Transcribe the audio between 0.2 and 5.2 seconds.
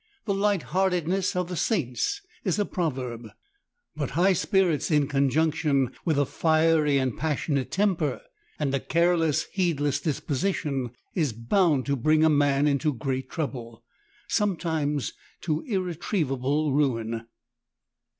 The lightheartedness of the saints is a proverb. But high spirits in